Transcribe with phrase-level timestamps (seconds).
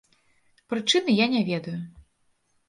[0.73, 1.75] Прычыны я не ведаю.